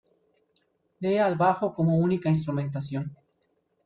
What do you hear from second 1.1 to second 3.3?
al bajo como única instrumentación.